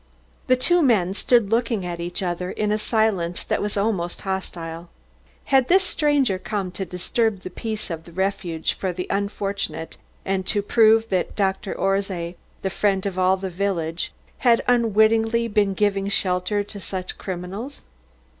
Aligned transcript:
The 0.47 0.55
two 0.55 0.81
men 0.81 1.13
stood 1.13 1.51
looking 1.51 1.85
at 1.85 1.99
each 1.99 2.23
other 2.23 2.49
in 2.49 2.71
a 2.71 2.79
silence 2.79 3.43
that 3.43 3.61
was 3.61 3.77
almost 3.77 4.21
hostile. 4.21 4.89
Had 5.53 5.67
this 5.67 5.83
stranger 5.83 6.39
come 6.39 6.71
to 6.71 6.85
disturb 6.85 7.41
the 7.41 7.51
peace 7.51 7.91
of 7.91 8.05
the 8.05 8.11
refuge 8.11 8.73
for 8.73 8.91
the 8.91 9.05
unfortunate 9.11 9.97
and 10.25 10.43
to 10.47 10.63
prove 10.63 11.09
that 11.09 11.35
Dr. 11.35 11.75
Orszay, 11.75 12.33
the 12.63 12.71
friend 12.71 13.05
of 13.05 13.19
all 13.19 13.37
the 13.37 13.51
village, 13.51 14.11
had 14.39 14.63
unwittingly 14.67 15.47
been 15.47 15.75
giving 15.75 16.07
shelter 16.09 16.63
to 16.63 16.79
such 16.79 17.19
criminals? 17.19 17.83